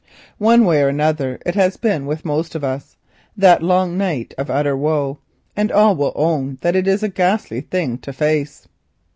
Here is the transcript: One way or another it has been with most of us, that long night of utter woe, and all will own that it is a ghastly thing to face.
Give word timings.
One 0.39 0.65
way 0.65 0.81
or 0.81 0.87
another 0.87 1.39
it 1.45 1.53
has 1.53 1.77
been 1.77 2.07
with 2.07 2.25
most 2.25 2.55
of 2.55 2.63
us, 2.63 2.95
that 3.37 3.61
long 3.61 3.99
night 3.99 4.33
of 4.35 4.49
utter 4.49 4.75
woe, 4.75 5.19
and 5.55 5.71
all 5.71 5.95
will 5.95 6.13
own 6.15 6.57
that 6.61 6.75
it 6.75 6.87
is 6.87 7.03
a 7.03 7.07
ghastly 7.07 7.61
thing 7.61 7.99
to 7.99 8.11
face. 8.11 8.67